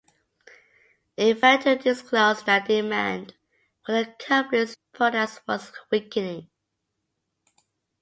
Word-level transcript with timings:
It 1.15 1.35
failed 1.39 1.61
to 1.61 1.75
disclose 1.75 2.41
that 2.45 2.67
demand 2.67 3.35
for 3.85 3.91
the 3.91 4.11
Company's 4.17 4.75
products 4.93 5.41
was 5.47 5.71
weakening. 5.91 6.49